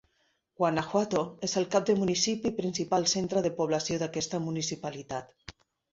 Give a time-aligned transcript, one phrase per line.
[0.59, 5.57] Guanajuato és el cap de municipi i principal centre de població d'aquesta municipalitat.